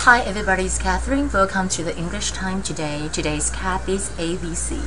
[0.00, 1.28] Hi everybody, it's Catherine.
[1.30, 3.10] Welcome to the English time today.
[3.12, 4.80] Today's cat is ABC.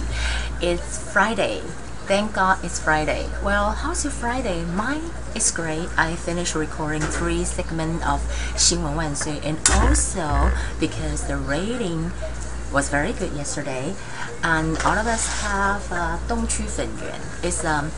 [0.63, 1.61] It's Friday.
[2.07, 3.29] Thank God it's Friday.
[3.43, 4.65] Well, how's your Friday?
[4.65, 5.89] Mine is great.
[5.95, 8.19] I finished recording three segments of
[8.57, 10.49] 新闻万岁 and also
[10.79, 12.09] because the rating
[12.73, 13.93] was very good yesterday
[14.41, 17.13] and all of us have uh, 东区粉圆.
[17.43, 17.91] It's um,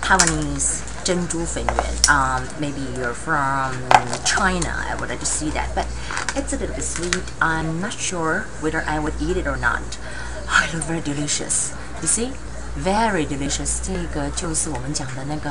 [0.00, 1.84] Taiwanese 珍珠粉圆.
[2.08, 3.72] Um, maybe you're from
[4.24, 4.74] China.
[4.90, 5.86] I would like to see that, but
[6.36, 7.22] it's a little bit sweet.
[7.40, 9.98] I'm not sure whether I would eat it or not.
[10.64, 11.74] It looks very delicious.
[12.00, 12.32] You see,
[12.76, 13.80] very delicious.
[13.82, 15.50] 这个就是我们讲的那个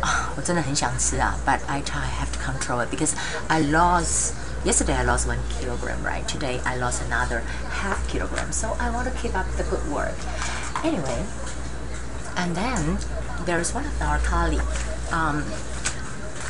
[0.00, 3.12] 啊，我真的很想吃啊，but I try have to control it because
[3.48, 4.34] I lost.
[4.64, 6.26] Yesterday I lost one kilogram, right?
[6.26, 8.50] Today I lost another half kilogram.
[8.50, 10.16] So I want to keep up the good work.
[10.82, 11.24] Anyway,
[12.36, 12.98] and then
[13.44, 14.64] there's one of our colleagues.
[15.12, 15.44] Um,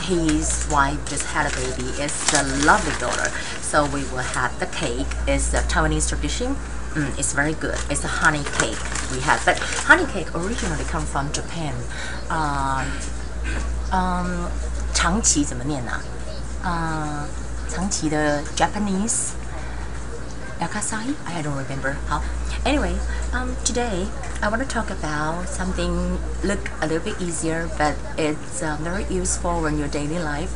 [0.03, 1.89] his wife just had a baby.
[1.99, 3.31] It's a lovely daughter.
[3.61, 5.07] So we will have the cake.
[5.27, 6.57] It's a Taiwanese tradition.
[6.95, 7.79] Mm, it's very good.
[7.91, 8.79] It's a honey cake
[9.13, 9.45] we have.
[9.45, 11.75] But honey cake originally come from Japan.
[12.31, 12.87] Um,
[13.93, 14.49] um,
[14.95, 16.03] 长崎怎么念呢、啊？
[16.65, 17.29] 呃，
[17.69, 19.33] 长崎的 Japanese
[20.59, 21.15] Yakasai?
[21.27, 21.97] I don't remember.
[22.09, 22.23] How?
[22.65, 22.97] Anyway,
[23.33, 24.07] um, today
[24.43, 29.05] I want to talk about something look a little bit easier, but it's um, very
[29.11, 30.51] useful in your daily life.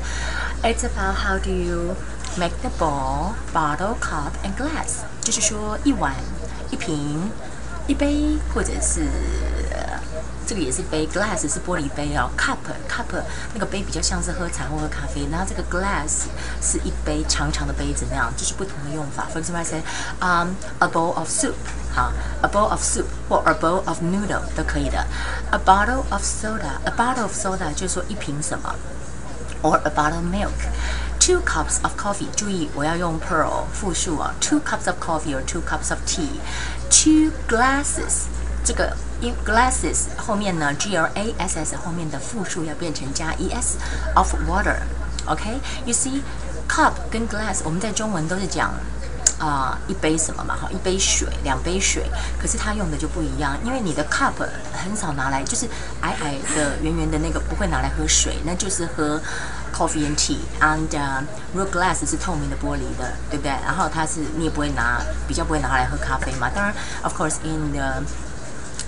[0.62, 1.96] It's about how do you
[2.38, 5.04] make the bowl, bottle, cup, and glass.
[5.22, 6.14] 就是说一碗、
[6.70, 7.30] 一瓶、
[7.86, 9.08] 一杯，或者是
[10.46, 12.58] 这个也是杯，glass 是玻璃杯哦，cup
[12.88, 13.22] cup
[13.54, 16.26] 那个杯比较像是喝茶或喝咖啡，然后这个 glass
[16.60, 19.28] 是一杯长长的杯子那样，就是不同的用法。
[19.32, 19.82] For example, I say,
[20.20, 21.54] um, a bowl of soup，
[21.94, 25.04] 好，a bowl of soup 或 a bowl of noodle 都可以的。
[25.50, 28.74] A bottle of soda，a bottle of soda 就是说一瓶什么，
[29.62, 35.90] or a bottle of milk。Two cups of coffee，注意我要用 plural 复数啊，two cups of coffee or two cups
[35.90, 38.26] of tea。Two glasses，
[38.64, 38.96] 这个。
[39.22, 43.76] 因 glasses 后面呢，g l a s s 后面的复数要变成加 e s
[44.14, 46.22] of water，OK？You see
[46.66, 48.72] cup 跟 glass 我们在中文都是讲
[49.38, 52.04] 啊一杯什么嘛哈，一杯水，两杯水，
[52.38, 54.34] 可是它用的就不一样，因为你的 cup
[54.72, 55.66] 很少拿来，就是
[56.02, 59.18] 矮矮的圆圆的那个不会拿来喝水，那就是喝
[59.72, 60.88] coffee and tea，and
[61.56, 63.50] real glass 是透明的玻璃的，对不对？
[63.64, 66.50] 然后它是你也不会拿，比较不会拿来喝咖啡嘛。
[66.54, 68.02] 当然，of course in the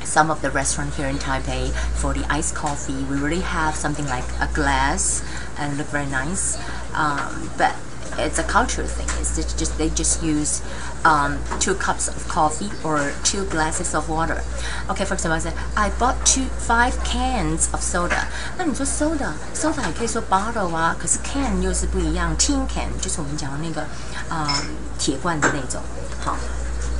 [0.05, 4.05] some of the restaurant here in Taipei for the iced coffee we really have something
[4.09, 5.23] like a glass
[5.59, 6.59] and look very nice
[6.93, 7.73] um, but
[8.19, 10.61] it's a cultural thing it's just, just they just use
[11.05, 14.43] um, two cups of coffee or two glasses of water
[14.91, 18.27] okay for example I said I bought two five cans of soda
[18.59, 23.81] 那你说 soda soda 也可以说 bottle 啊可是 can 又是不一样 tin can 就是我们讲的那个
[24.29, 25.81] 啊、嗯、铁罐的那种
[26.21, 26.37] 好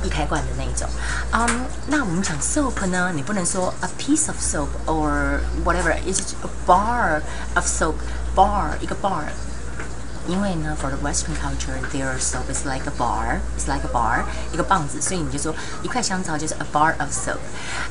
[0.03, 0.89] 易开罐的那一种。
[1.31, 7.21] 嗯、um,，那我们讲 soap 呢，你不能说 a piece of soap or whatever，it's a bar
[7.55, 9.23] of soap。bar 一个 bar。
[10.27, 14.23] 因为呢，for the Western culture, their soap is like a bar, it's like a bar，
[14.53, 17.39] 一个棒子，所以你就说一块香草就是 a bar of soap.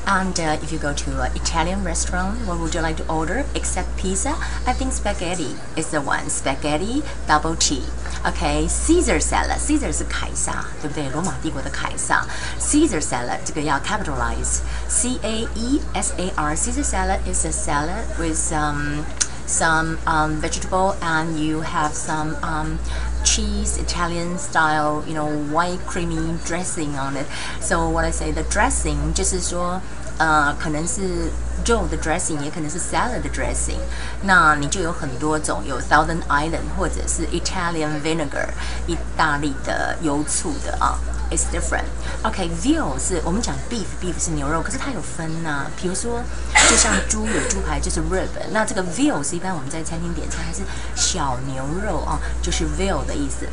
[0.07, 3.45] And uh, if you go to an Italian restaurant, what would you like to order
[3.53, 4.33] except pizza?
[4.65, 6.27] I think spaghetti is the one.
[6.29, 7.83] Spaghetti double tea.
[8.25, 9.59] Okay, Caesar salad.
[9.59, 11.09] Caesar 是凯撒，对不对？
[11.09, 12.25] 罗马帝国的凯撒。
[12.59, 14.61] Caesar salad 这个要 capitalize.
[14.87, 16.55] C A E S A R.
[16.55, 19.05] Caesar salad is a salad with um
[19.47, 22.79] some um, vegetable and you have some um,
[23.23, 27.25] cheese Italian style you know white creamy dressing on it
[27.61, 29.81] so what I say the dressing 就是说
[30.19, 31.31] 呃，可能是
[31.68, 33.78] 肉的 dressing，也可能是 salad dressing。
[34.22, 38.48] 那你就有很多种，有 Thousand Island 或者是 Italian vinegar，
[38.86, 40.98] 意大利的油醋的啊。
[41.30, 41.84] It's different.
[42.22, 45.70] OK, veal 是我们讲 beef，beef 是牛肉，可是它有分呐、啊。
[45.76, 46.22] 比如说，
[46.70, 48.28] 就像猪有猪排，就是 rib。
[48.50, 50.62] 那这个 veal 是一般我们在餐厅点餐，还是
[50.96, 53.46] 小牛肉啊，就是 veal 的意思。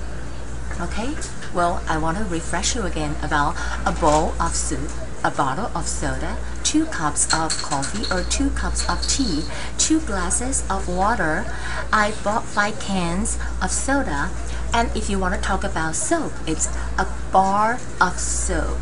[0.81, 1.09] OK,
[1.53, 4.79] well I want to refresh you again about a bowl of soup
[5.25, 9.41] a bottle of soda, two cups of coffee or two cups of tea,
[9.79, 11.51] two glasses of water.
[11.91, 14.29] I bought five cans of soda
[14.71, 16.67] and if you want to talk about soap, it's
[16.99, 18.77] a bar of soap.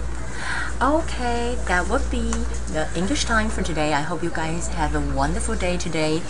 [0.81, 2.31] Okay, that would be
[2.73, 3.93] the English time for today.
[3.93, 6.21] I hope you guys have a wonderful day today.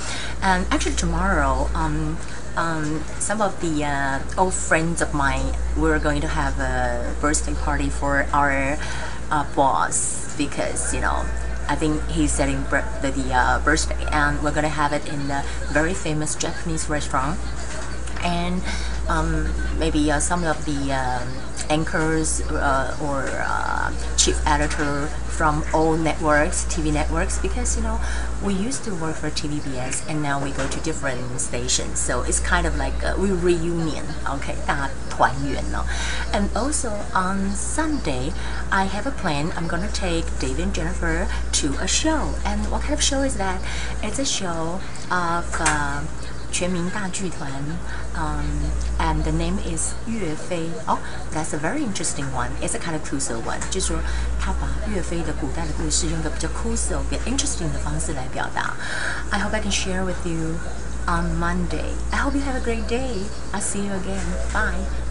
[0.44, 2.18] And actually tomorrow, um,
[2.56, 7.56] um, some of the uh, old friends of mine, we're going to have a birthday
[7.56, 8.77] party for our
[9.56, 11.25] boss because, you know,
[11.68, 12.62] I think he's setting
[13.01, 17.39] the, the uh, birthday and we're to have it in a very famous Japanese restaurant.
[18.24, 18.62] And
[19.07, 19.50] um,
[19.80, 21.27] maybe uh, some of the um,
[21.69, 23.91] anchors uh, or uh,
[24.23, 28.00] chief editor from all networks, TV networks, because you know
[28.43, 32.41] we used to work for TVBS and now we go to different stations, so it's
[32.41, 34.05] kind of like a, we reunion.
[34.26, 35.85] Okay, 大团圆呢.
[36.32, 38.32] And also on Sunday,
[38.70, 39.53] I have a plan.
[39.56, 42.35] I'm gonna take David and Jennifer to a show.
[42.44, 43.61] And what kind of show is that?
[44.03, 44.81] It's a show
[45.11, 45.44] of.
[45.61, 46.03] Uh,
[46.50, 47.50] 全民大剧团，
[48.17, 48.43] um,
[49.03, 50.69] and the name is 岳飞。
[50.87, 52.50] 哦、oh,，that's a very interesting one.
[52.61, 53.99] It's a kind of Kuso one，就是说
[54.41, 58.75] 他把岳飞的古代的故事用个比较 Kuso、比较 interesting 的方式来表达。
[59.31, 60.56] I hope I can share with you
[61.06, 61.94] on Monday.
[62.11, 63.25] I hope you have a great day.
[63.53, 64.25] I'll see you again.
[64.53, 65.01] Bye.